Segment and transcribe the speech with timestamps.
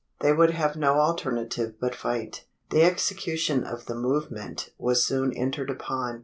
[0.21, 2.45] They would have no alternative but fight.
[2.71, 6.19] The execution of the movement was soon entered upon.